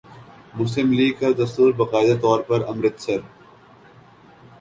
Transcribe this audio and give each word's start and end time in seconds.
مسلم 0.53 0.91
لیگ 0.91 1.13
کا 1.19 1.29
دستور 1.39 1.71
باقاعدہ 1.73 2.15
طور 2.21 2.39
پر 2.41 2.67
امرتسر 2.67 3.19